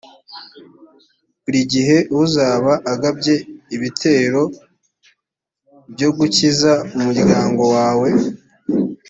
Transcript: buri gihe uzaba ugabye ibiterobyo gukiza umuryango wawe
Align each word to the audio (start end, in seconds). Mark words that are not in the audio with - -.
buri 1.43 1.59
gihe 1.73 1.97
uzaba 2.21 2.71
ugabye 2.93 3.35
ibiterobyo 3.75 6.07
gukiza 6.17 6.71
umuryango 6.95 7.61
wawe 7.75 8.09